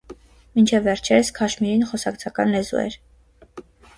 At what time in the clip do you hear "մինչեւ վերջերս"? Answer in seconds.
0.59-1.29